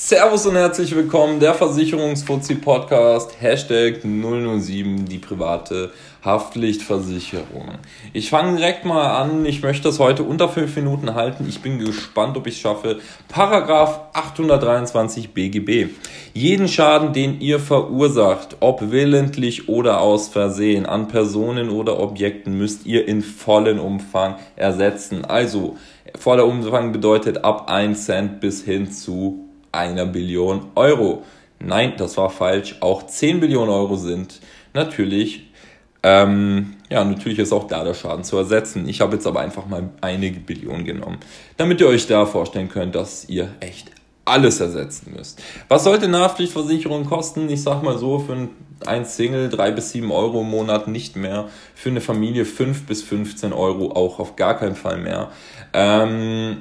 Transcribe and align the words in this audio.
Servus 0.00 0.46
und 0.46 0.54
herzlich 0.54 0.94
willkommen, 0.94 1.40
der 1.40 1.54
Versicherungsfuzzi 1.54 2.54
Podcast, 2.54 3.32
Hashtag 3.40 4.00
007, 4.04 5.06
die 5.06 5.18
private 5.18 5.90
Haftpflichtversicherung. 6.24 7.72
Ich 8.12 8.30
fange 8.30 8.56
direkt 8.56 8.84
mal 8.84 9.20
an, 9.20 9.44
ich 9.44 9.60
möchte 9.60 9.88
das 9.88 9.98
heute 9.98 10.22
unter 10.22 10.48
5 10.48 10.76
Minuten 10.76 11.14
halten. 11.16 11.46
Ich 11.48 11.62
bin 11.62 11.80
gespannt, 11.80 12.36
ob 12.36 12.46
ich 12.46 12.54
es 12.54 12.60
schaffe. 12.60 13.00
Paragraph 13.26 14.02
823 14.12 15.34
BGB. 15.34 15.88
Jeden 16.32 16.68
Schaden, 16.68 17.12
den 17.12 17.40
ihr 17.40 17.58
verursacht, 17.58 18.56
ob 18.60 18.92
willentlich 18.92 19.68
oder 19.68 20.00
aus 20.00 20.28
Versehen, 20.28 20.86
an 20.86 21.08
Personen 21.08 21.70
oder 21.70 21.98
Objekten, 21.98 22.56
müsst 22.56 22.86
ihr 22.86 23.08
in 23.08 23.20
vollen 23.20 23.80
Umfang 23.80 24.36
ersetzen. 24.54 25.24
Also, 25.24 25.76
voller 26.16 26.46
Umfang 26.46 26.92
bedeutet 26.92 27.42
ab 27.44 27.68
1 27.68 28.04
Cent 28.06 28.40
bis 28.40 28.62
hin 28.62 28.92
zu 28.92 29.47
einer 29.72 30.06
Billion 30.06 30.66
Euro. 30.74 31.24
Nein, 31.60 31.94
das 31.96 32.16
war 32.16 32.30
falsch. 32.30 32.76
Auch 32.80 33.06
10 33.06 33.40
Billionen 33.40 33.70
Euro 33.70 33.96
sind 33.96 34.40
natürlich, 34.74 35.50
ähm, 36.02 36.76
ja, 36.88 37.04
natürlich 37.04 37.38
ist 37.38 37.52
auch 37.52 37.66
da 37.66 37.84
der 37.84 37.94
Schaden 37.94 38.24
zu 38.24 38.36
ersetzen. 38.36 38.88
Ich 38.88 39.00
habe 39.00 39.16
jetzt 39.16 39.26
aber 39.26 39.40
einfach 39.40 39.66
mal 39.66 39.90
einige 40.00 40.40
Billionen 40.40 40.84
genommen, 40.84 41.18
damit 41.56 41.80
ihr 41.80 41.88
euch 41.88 42.06
da 42.06 42.26
vorstellen 42.26 42.68
könnt, 42.68 42.94
dass 42.94 43.28
ihr 43.28 43.48
echt 43.60 43.90
alles 44.24 44.60
ersetzen 44.60 45.14
müsst. 45.16 45.42
Was 45.68 45.84
sollte 45.84 46.04
eine 46.04 46.20
Haftpflichtversicherung 46.20 47.06
kosten? 47.06 47.48
Ich 47.48 47.62
sag 47.62 47.82
mal 47.82 47.98
so, 47.98 48.18
für 48.18 48.48
ein 48.86 49.04
Single 49.04 49.48
3 49.48 49.72
bis 49.72 49.90
7 49.92 50.10
Euro 50.12 50.42
im 50.42 50.50
Monat 50.50 50.86
nicht 50.86 51.16
mehr. 51.16 51.48
Für 51.74 51.88
eine 51.88 52.00
Familie 52.00 52.44
5 52.44 52.86
bis 52.86 53.02
15 53.02 53.52
Euro 53.52 53.92
auch 53.92 54.18
auf 54.18 54.36
gar 54.36 54.56
keinen 54.58 54.76
Fall 54.76 54.98
mehr. 54.98 55.30
Ähm, 55.72 56.58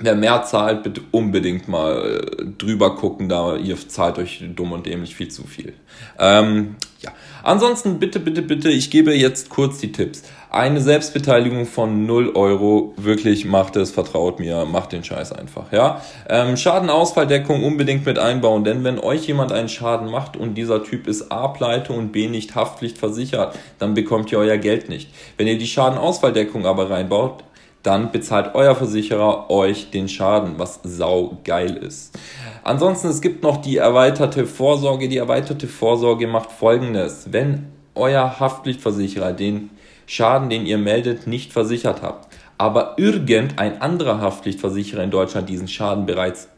Wer 0.00 0.14
mehr 0.14 0.44
zahlt, 0.44 0.84
bitte 0.84 1.00
unbedingt 1.10 1.66
mal 1.66 2.20
äh, 2.20 2.44
drüber 2.56 2.94
gucken, 2.94 3.28
da 3.28 3.56
ihr 3.56 3.76
zahlt 3.88 4.18
euch 4.18 4.44
dumm 4.54 4.70
und 4.70 4.86
dämlich 4.86 5.16
viel 5.16 5.28
zu 5.28 5.44
viel. 5.44 5.72
Ähm, 6.20 6.76
ja. 7.00 7.10
Ansonsten 7.42 7.98
bitte, 7.98 8.20
bitte, 8.20 8.42
bitte, 8.42 8.70
ich 8.70 8.90
gebe 8.90 9.12
jetzt 9.12 9.48
kurz 9.48 9.78
die 9.78 9.90
Tipps. 9.90 10.22
Eine 10.50 10.80
Selbstbeteiligung 10.80 11.66
von 11.66 12.06
0 12.06 12.30
Euro, 12.34 12.94
wirklich 12.96 13.44
macht 13.44 13.76
es, 13.76 13.90
vertraut 13.90 14.40
mir, 14.40 14.64
macht 14.64 14.92
den 14.92 15.04
Scheiß 15.04 15.32
einfach, 15.32 15.72
ja. 15.72 16.00
Ähm, 16.28 16.56
Schadenausfalldeckung 16.56 17.64
unbedingt 17.64 18.06
mit 18.06 18.18
einbauen, 18.18 18.64
denn 18.64 18.84
wenn 18.84 18.98
euch 18.98 19.26
jemand 19.26 19.52
einen 19.52 19.68
Schaden 19.68 20.10
macht 20.10 20.36
und 20.36 20.54
dieser 20.54 20.84
Typ 20.84 21.06
ist 21.06 21.30
A 21.30 21.48
pleite 21.48 21.92
und 21.92 22.12
B 22.12 22.28
nicht 22.28 22.54
haftpflichtversichert, 22.54 23.56
dann 23.78 23.94
bekommt 23.94 24.32
ihr 24.32 24.38
euer 24.38 24.58
Geld 24.58 24.88
nicht. 24.88 25.10
Wenn 25.36 25.48
ihr 25.48 25.58
die 25.58 25.66
Schadenausfalldeckung 25.66 26.66
aber 26.66 26.88
reinbaut, 26.88 27.44
dann 27.82 28.10
bezahlt 28.10 28.54
euer 28.54 28.74
Versicherer 28.74 29.50
euch 29.50 29.90
den 29.90 30.08
Schaden, 30.08 30.54
was 30.58 30.80
sau 30.82 31.38
geil 31.44 31.76
ist. 31.76 32.18
Ansonsten, 32.64 33.08
es 33.08 33.20
gibt 33.20 33.42
noch 33.42 33.58
die 33.58 33.76
erweiterte 33.76 34.46
Vorsorge. 34.46 35.08
Die 35.08 35.16
erweiterte 35.16 35.68
Vorsorge 35.68 36.26
macht 36.26 36.50
folgendes. 36.50 37.28
Wenn 37.30 37.68
euer 37.94 38.40
Haftpflichtversicherer 38.40 39.32
den 39.32 39.70
Schaden, 40.06 40.50
den 40.50 40.66
ihr 40.66 40.78
meldet, 40.78 41.26
nicht 41.26 41.52
versichert 41.52 42.02
habt, 42.02 42.28
aber 42.56 42.94
irgendein 42.96 43.80
anderer 43.80 44.20
Haftpflichtversicherer 44.20 45.04
in 45.04 45.10
Deutschland 45.10 45.48
diesen 45.48 45.68
Schaden 45.68 46.06
bereits 46.06 46.48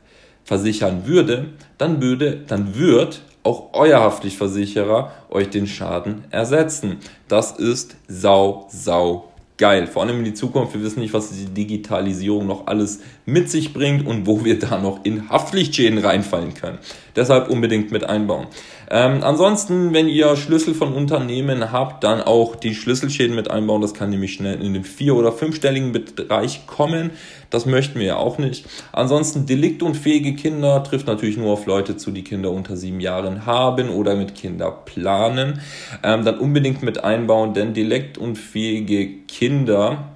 versichern 0.45 1.07
würde, 1.07 1.51
dann 1.79 2.01
würde, 2.01 2.39
dann 2.47 2.79
wird 2.79 3.23
auch 3.43 3.71
euer 3.73 4.01
Haftpflichtversicherer 4.01 5.13
euch 5.31 5.51
den 5.51 5.67
Schaden 5.67 6.25
ersetzen. 6.31 6.99
Das 7.29 7.53
ist 7.53 7.97
sau, 8.09 8.67
sau 8.71 9.30
geil. 9.61 9.87
Vor 9.87 10.03
allem 10.03 10.19
in 10.19 10.25
die 10.25 10.35
Zukunft. 10.35 10.75
Wir 10.75 10.83
wissen 10.83 11.01
nicht, 11.01 11.15
was 11.15 11.31
die 11.31 11.45
Digitalisierung 11.45 12.47
noch 12.47 12.67
alles 12.67 13.01
mit 13.31 13.51
sich 13.51 13.73
bringt 13.73 14.07
und 14.07 14.27
wo 14.27 14.45
wir 14.45 14.59
da 14.59 14.79
noch 14.79 15.05
in 15.05 15.29
Haftpflichtschäden 15.31 15.99
reinfallen 15.99 16.55
können. 16.55 16.79
Deshalb 17.17 17.49
unbedingt 17.49 17.91
mit 17.91 18.05
einbauen. 18.05 18.47
Ähm, 18.93 19.23
ansonsten, 19.23 19.93
wenn 19.93 20.09
ihr 20.09 20.37
Schlüssel 20.37 20.75
von 20.75 20.93
Unternehmen 20.93 21.71
habt, 21.71 22.03
dann 22.03 22.21
auch 22.21 22.57
die 22.57 22.75
Schlüsselschäden 22.75 23.37
mit 23.37 23.49
einbauen. 23.51 23.81
Das 23.81 23.95
kann 23.95 24.11
nämlich 24.11 24.35
schnell 24.35 24.61
in 24.61 24.75
den 24.75 24.85
vier- 24.85 25.15
oder 25.15 25.31
fünfstelligen 25.31 25.93
Bereich 25.93 26.67
kommen. 26.67 27.11
Das 27.51 27.67
möchten 27.67 28.01
wir 28.01 28.07
ja 28.07 28.17
auch 28.17 28.39
nicht. 28.39 28.67
Ansonsten 28.93 29.47
deliktunfähige 29.47 30.35
Kinder 30.35 30.83
trifft 30.83 31.07
natürlich 31.07 31.37
nur 31.37 31.53
auf 31.53 31.67
Leute 31.67 31.97
zu, 31.97 32.11
die 32.11 32.25
Kinder 32.25 32.51
unter 32.51 32.77
sieben 32.77 33.01
Jahren 33.01 33.47
haben 33.47 33.91
oder 33.91 34.17
mit 34.17 34.35
Kinder 34.35 34.71
planen. 34.71 35.61
Ähm, 36.03 36.25
dann 36.25 36.39
unbedingt 36.39 36.83
mit 36.83 37.03
einbauen, 37.03 37.55
denn 37.55 37.75
deliktunfähige 37.75 39.25
Kinder 39.29 40.10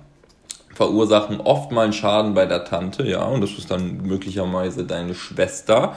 verursachen 0.74 1.40
oft 1.40 1.70
mal 1.72 1.84
einen 1.84 1.92
Schaden 1.92 2.34
bei 2.34 2.46
der 2.46 2.64
Tante, 2.64 3.06
ja, 3.08 3.24
und 3.24 3.40
das 3.40 3.52
ist 3.52 3.70
dann 3.70 4.02
möglicherweise 4.02 4.84
deine 4.84 5.14
Schwester. 5.14 5.94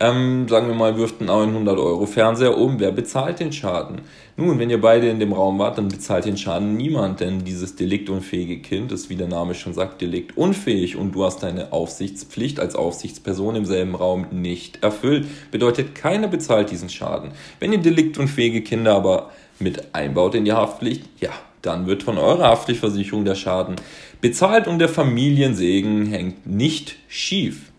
Ähm, 0.00 0.46
sagen 0.48 0.68
wir 0.68 0.74
mal, 0.74 0.96
wirft 0.96 1.20
einen 1.20 1.26
900 1.26 1.78
Euro 1.78 2.06
Fernseher 2.06 2.56
um. 2.56 2.78
Wer 2.78 2.92
bezahlt 2.92 3.40
den 3.40 3.52
Schaden? 3.52 4.02
Nun, 4.36 4.58
wenn 4.60 4.70
ihr 4.70 4.80
beide 4.80 5.08
in 5.08 5.18
dem 5.18 5.32
Raum 5.32 5.58
wart, 5.58 5.78
dann 5.78 5.88
bezahlt 5.88 6.24
den 6.24 6.36
Schaden 6.36 6.76
niemand, 6.76 7.18
denn 7.18 7.44
dieses 7.44 7.74
deliktunfähige 7.74 8.60
Kind 8.60 8.92
ist, 8.92 9.10
wie 9.10 9.16
der 9.16 9.26
Name 9.26 9.54
schon 9.54 9.74
sagt, 9.74 10.00
deliktunfähig 10.00 10.94
und 10.94 11.12
du 11.12 11.24
hast 11.24 11.42
deine 11.42 11.72
Aufsichtspflicht 11.72 12.60
als 12.60 12.76
Aufsichtsperson 12.76 13.56
im 13.56 13.64
selben 13.64 13.96
Raum 13.96 14.26
nicht 14.30 14.84
erfüllt. 14.84 15.26
Bedeutet, 15.50 15.96
keiner 15.96 16.28
bezahlt 16.28 16.70
diesen 16.70 16.88
Schaden. 16.88 17.32
Wenn 17.58 17.72
ihr 17.72 17.78
deliktunfähige 17.78 18.62
Kinder 18.62 18.94
aber 18.94 19.30
mit 19.58 19.92
einbaut 19.94 20.36
in 20.36 20.44
die 20.44 20.52
Haftpflicht, 20.52 21.04
ja, 21.18 21.30
dann 21.62 21.86
wird 21.86 22.02
von 22.02 22.18
eurer 22.18 22.48
Haftpflichtversicherung 22.48 23.24
der 23.24 23.34
Schaden 23.34 23.76
bezahlt 24.20 24.66
und 24.66 24.78
der 24.78 24.88
Familiensegen 24.88 26.06
hängt 26.06 26.46
nicht 26.46 26.96
schief. 27.08 27.72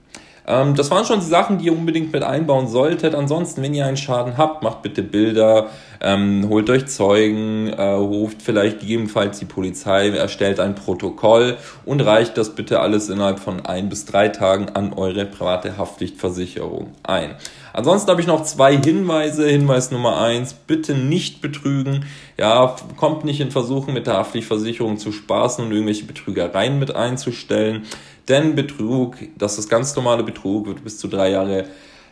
Ähm, 0.48 0.76
das 0.76 0.90
waren 0.92 1.06
schon 1.06 1.20
die 1.20 1.26
Sachen, 1.26 1.60
die 1.60 1.66
ihr 1.66 1.78
unbedingt 1.78 2.12
mit 2.12 2.24
einbauen 2.24 2.68
solltet. 2.68 3.16
Ansonsten, 3.16 3.62
wenn 3.62 3.74
ihr 3.74 3.86
einen 3.86 3.98
Schaden 3.98 4.38
habt, 4.38 4.64
macht 4.64 4.82
bitte 4.82 5.04
Bilder, 5.04 5.70
ähm, 6.02 6.48
holt 6.50 6.70
euch 6.70 6.86
Zeugen, 6.88 7.68
äh, 7.68 7.82
ruft 7.82 8.42
vielleicht 8.42 8.80
gegebenenfalls 8.80 9.40
die 9.40 9.46
Polizei, 9.46 10.10
erstellt 10.10 10.60
ein 10.60 10.76
Protokoll 10.76 11.58
und 11.86 12.02
reicht 12.02 12.38
das 12.38 12.56
bitte 12.56 12.80
alles 12.80 13.10
innerhalb 13.10 13.40
von 13.40 13.66
ein 13.66 13.90
bis 13.90 14.06
drei 14.06 14.30
Tagen 14.30 14.70
an 14.70 14.94
eure 14.94 15.26
private 15.26 15.78
Haftpflichtversicherung 15.78 16.92
ein. 17.04 17.36
Ansonsten 17.74 18.10
habe 18.10 18.22
ich 18.22 18.28
noch 18.28 18.44
zwei 18.44 18.78
Hinweise. 18.78 19.48
Hinweis 19.48 19.92
Nummer 19.92 20.20
eins, 20.22 20.54
bitte 20.54 20.96
nicht 20.96 21.42
betrügen. 21.42 22.06
Ja, 22.38 22.76
kommt 22.98 23.26
nicht 23.26 23.42
in 23.42 23.52
Versuchen, 23.52 23.94
mit 23.94 24.08
der 24.08 24.16
Haftpflichtversicherung 24.16 24.98
zu 24.98 25.12
spaßen 25.12 25.64
und 25.64 25.72
irgendwelche 25.72 26.06
Betrügereien 26.06 26.80
mit 26.80 26.96
einzustellen. 26.96 27.84
Denn 28.28 28.56
Betrug, 28.56 29.18
das 29.38 29.58
ist 29.58 29.70
ganz 29.70 29.96
normale 29.96 30.24
Betrug, 30.24 30.68
wird 30.68 30.84
bis 30.84 30.98
zu 31.00 31.08
drei 31.08 31.32
Jahre 31.32 31.66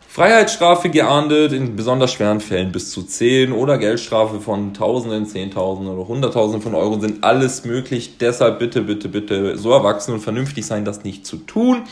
Freiheitsstrafe 0.07 0.89
geahndet, 0.89 1.51
in 1.51 1.75
besonders 1.75 2.13
schweren 2.13 2.39
Fällen 2.39 2.71
bis 2.71 2.91
zu 2.91 3.03
10 3.03 3.51
oder 3.51 3.77
Geldstrafe 3.77 4.39
von 4.39 4.73
Tausenden, 4.73 5.25
Zehntausenden 5.27 5.93
oder 5.93 6.07
Hunderttausenden 6.07 6.61
von 6.61 6.73
Euro 6.73 6.99
sind 6.99 7.23
alles 7.23 7.65
möglich. 7.65 8.17
Deshalb 8.19 8.57
bitte, 8.57 8.81
bitte, 8.81 9.09
bitte 9.09 9.57
so 9.57 9.71
erwachsen 9.71 10.13
und 10.13 10.21
vernünftig 10.21 10.65
sein, 10.65 10.85
das 10.85 11.03
nicht 11.03 11.25
zu 11.25 11.37
tun. 11.37 11.83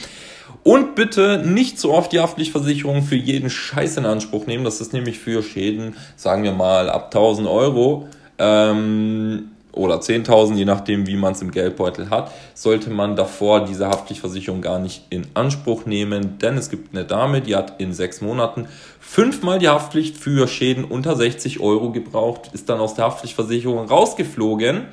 Und 0.63 0.95
bitte 0.95 1.43
nicht 1.45 1.77
so 1.77 1.93
oft 1.93 2.11
die 2.11 2.19
Haftpflichtversicherung 2.19 3.03
für 3.03 3.15
jeden 3.15 3.51
Scheiß 3.51 3.97
in 3.97 4.05
Anspruch 4.05 4.47
nehmen. 4.47 4.63
Das 4.63 4.81
ist 4.81 4.93
nämlich 4.93 5.19
für 5.19 5.43
Schäden, 5.43 5.95
sagen 6.15 6.41
wir 6.41 6.53
mal, 6.53 6.89
ab 6.89 7.13
1000 7.13 7.47
Euro. 7.47 8.07
Ähm, 8.39 9.51
oder 9.75 9.99
10.000, 9.99 10.55
je 10.55 10.65
nachdem, 10.65 11.05
wie 11.07 11.15
man 11.15 11.33
es 11.33 11.41
im 11.41 11.51
Geldbeutel 11.51 12.09
hat, 12.09 12.31
sollte 12.53 12.89
man 12.89 13.15
davor 13.15 13.65
diese 13.65 13.87
Haftpflichtversicherung 13.87 14.61
gar 14.61 14.79
nicht 14.79 15.03
in 15.09 15.27
Anspruch 15.33 15.85
nehmen, 15.85 16.37
denn 16.39 16.57
es 16.57 16.69
gibt 16.69 16.95
eine 16.95 17.05
Dame, 17.05 17.41
die 17.41 17.55
hat 17.55 17.79
in 17.79 17.93
sechs 17.93 18.21
Monaten 18.21 18.67
fünfmal 18.99 19.59
die 19.59 19.69
Haftpflicht 19.69 20.17
für 20.17 20.47
Schäden 20.47 20.85
unter 20.85 21.15
60 21.15 21.59
Euro 21.59 21.91
gebraucht, 21.91 22.49
ist 22.53 22.69
dann 22.69 22.79
aus 22.79 22.95
der 22.95 23.05
Haftpflichtversicherung 23.05 23.87
rausgeflogen 23.87 24.85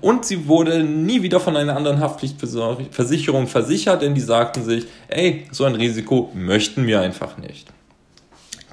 und 0.00 0.24
sie 0.24 0.48
wurde 0.48 0.82
nie 0.82 1.22
wieder 1.22 1.40
von 1.40 1.56
einer 1.56 1.76
anderen 1.76 2.00
Haftpflichtversicherung 2.00 3.46
versichert, 3.46 4.02
denn 4.02 4.14
die 4.14 4.20
sagten 4.20 4.64
sich, 4.64 4.86
ey, 5.08 5.46
so 5.50 5.64
ein 5.64 5.76
Risiko 5.76 6.30
möchten 6.34 6.86
wir 6.86 7.00
einfach 7.00 7.38
nicht. 7.38 7.68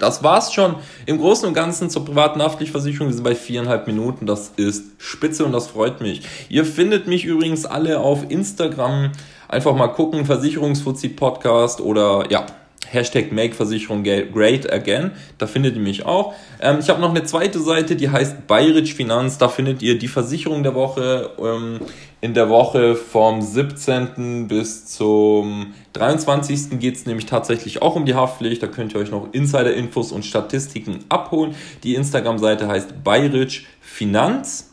Das 0.02 0.24
war's 0.24 0.52
schon 0.52 0.74
im 1.06 1.18
Großen 1.18 1.46
und 1.46 1.54
Ganzen 1.54 1.88
zur 1.88 2.04
privaten 2.04 2.42
Haftpflichtversicherung. 2.42 3.06
Wir 3.06 3.14
sind 3.14 3.22
bei 3.22 3.36
viereinhalb 3.36 3.86
Minuten. 3.86 4.26
Das 4.26 4.50
ist 4.56 4.86
spitze 4.98 5.44
und 5.44 5.52
das 5.52 5.68
freut 5.68 6.00
mich. 6.00 6.22
Ihr 6.48 6.64
findet 6.64 7.06
mich 7.06 7.24
übrigens 7.24 7.66
alle 7.66 8.00
auf 8.00 8.28
Instagram. 8.28 9.12
Einfach 9.46 9.76
mal 9.76 9.86
gucken, 9.86 10.26
Versicherungsfuzzi 10.26 11.08
Podcast 11.08 11.80
oder 11.80 12.24
ja, 12.30 12.46
Hashtag 12.92 13.32
Make 13.32 13.54
Versicherung 13.54 14.04
Great 14.04 14.72
Again. 14.72 15.12
Da 15.38 15.46
findet 15.46 15.76
ihr 15.76 15.82
mich 15.82 16.04
auch. 16.04 16.34
Ähm, 16.60 16.78
ich 16.80 16.88
habe 16.88 17.00
noch 17.00 17.10
eine 17.10 17.24
zweite 17.24 17.60
Seite, 17.60 17.96
die 17.96 18.10
heißt 18.10 18.46
Bayerich 18.46 18.94
Finanz. 18.94 19.38
Da 19.38 19.48
findet 19.48 19.82
ihr 19.82 19.98
die 19.98 20.08
Versicherung 20.08 20.62
der 20.62 20.74
Woche. 20.74 21.30
Ähm, 21.38 21.80
in 22.22 22.34
der 22.34 22.48
Woche 22.48 22.94
vom 22.94 23.42
17. 23.42 24.46
bis 24.46 24.86
zum 24.86 25.74
23. 25.94 26.78
geht 26.78 26.94
es 26.94 27.04
nämlich 27.04 27.26
tatsächlich 27.26 27.82
auch 27.82 27.96
um 27.96 28.06
die 28.06 28.14
Haftpflicht. 28.14 28.62
Da 28.62 28.68
könnt 28.68 28.94
ihr 28.94 29.00
euch 29.00 29.10
noch 29.10 29.32
Insider-Infos 29.32 30.12
und 30.12 30.24
Statistiken 30.24 31.00
abholen. 31.08 31.56
Die 31.82 31.96
Instagram-Seite 31.96 32.68
heißt 32.68 33.02
Bayerich 33.02 33.66
Finanz. 33.80 34.71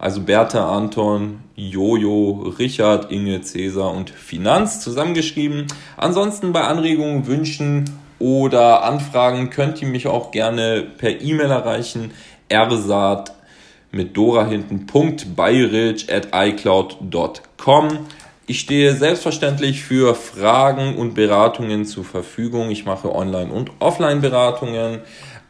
Also 0.00 0.22
Bertha, 0.22 0.74
Anton, 0.74 1.40
Jojo, 1.56 2.54
Richard, 2.58 3.12
Inge, 3.12 3.42
Cäsar 3.42 3.92
und 3.92 4.08
Finanz 4.08 4.80
zusammengeschrieben. 4.80 5.66
Ansonsten 5.98 6.52
bei 6.54 6.62
Anregungen, 6.62 7.26
Wünschen 7.26 7.84
oder 8.18 8.82
Anfragen 8.82 9.50
könnt 9.50 9.82
ihr 9.82 9.88
mich 9.88 10.06
auch 10.06 10.30
gerne 10.30 10.86
per 10.96 11.20
E-Mail 11.20 11.50
erreichen. 11.50 12.12
rsaat 12.50 13.32
mit 13.92 14.16
Dora 14.16 14.46
hinten, 14.46 14.86
Punkt, 14.86 15.36
bayerich 15.36 16.10
at 16.10 16.28
icloud.com. 16.32 17.88
Ich 18.46 18.60
stehe 18.60 18.94
selbstverständlich 18.94 19.82
für 19.84 20.14
Fragen 20.14 20.96
und 20.96 21.14
Beratungen 21.14 21.84
zur 21.84 22.04
Verfügung. 22.04 22.70
Ich 22.70 22.86
mache 22.86 23.14
Online- 23.14 23.52
und 23.52 23.70
Offline-Beratungen. 23.80 25.00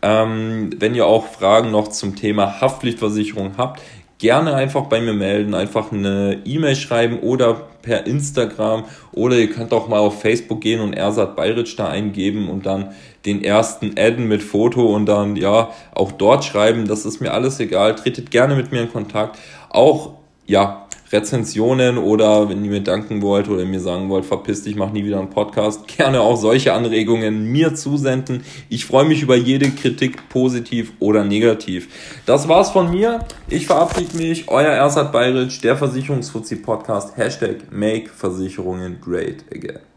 Ähm, 0.03 0.71
wenn 0.79 0.95
ihr 0.95 1.07
auch 1.07 1.27
Fragen 1.27 1.71
noch 1.71 1.89
zum 1.89 2.17
Thema 2.17 2.61
Haftpflichtversicherung 2.61 3.53
habt, 3.59 3.81
gerne 4.21 4.55
einfach 4.55 4.85
bei 4.85 5.01
mir 5.01 5.15
melden, 5.15 5.55
einfach 5.55 5.91
eine 5.91 6.43
E-Mail 6.45 6.77
schreiben 6.77 7.19
oder 7.21 7.63
per 7.83 8.07
Instagram 8.07 8.85
oder 9.13 9.37
ihr 9.37 9.51
könnt 9.51 9.73
auch 9.73 9.89
mal 9.89 9.99
auf 9.99 10.21
Facebook 10.21 10.61
gehen 10.61 10.81
und 10.81 10.93
Ersat 10.93 11.35
Bayritsch 11.35 11.79
da 11.79 11.89
eingeben 11.89 12.49
und 12.51 12.67
dann 12.67 12.93
den 13.25 13.43
ersten 13.43 13.95
adden 13.99 14.29
mit 14.29 14.43
Foto 14.43 14.95
und 14.95 15.07
dann 15.07 15.37
ja 15.37 15.71
auch 15.95 16.13
dort 16.13 16.45
schreiben. 16.45 16.87
Das 16.87 17.07
ist 17.07 17.21
mir 17.21 17.33
alles 17.33 17.59
egal. 17.61 17.97
Tretet 17.97 18.31
gerne 18.31 18.55
mit 18.55 18.71
mir 18.71 18.83
in 18.83 18.93
Kontakt. 18.93 19.39
Auch 19.71 20.13
ja, 20.47 20.87
Rezensionen 21.13 21.99
oder 21.99 22.49
wenn 22.49 22.65
ihr 22.65 22.71
mir 22.71 22.83
danken 22.83 23.21
wollt 23.23 23.49
oder 23.49 23.65
mir 23.65 23.81
sagen 23.81 24.09
wollt, 24.09 24.25
verpiss 24.25 24.63
dich, 24.63 24.77
mach 24.77 24.93
nie 24.93 25.05
wieder 25.05 25.19
einen 25.19 25.31
Podcast, 25.31 25.89
gerne 25.89 26.21
auch 26.21 26.37
solche 26.37 26.73
Anregungen 26.73 27.51
mir 27.51 27.75
zusenden. 27.75 28.45
Ich 28.69 28.85
freue 28.85 29.05
mich 29.05 29.23
über 29.23 29.37
jede 29.37 29.71
Kritik, 29.71 30.29
positiv 30.29 30.93
oder 31.01 31.25
negativ. 31.25 31.89
Das 32.27 32.49
war's 32.49 32.71
von 32.71 32.91
mir. 32.91 33.21
Ich 33.49 33.67
verabschiede 33.67 34.17
mich. 34.17 34.49
Euer 34.49 34.71
Ersat 34.71 35.13
Bayritsch, 35.13 35.63
der 35.63 35.77
Versicherungsfuzzi 35.77 36.57
Podcast. 36.57 37.17
Hashtag 37.17 37.73
Make 37.73 38.11
Versicherungen 38.11 39.01
Great 39.01 39.45
Again. 39.53 39.90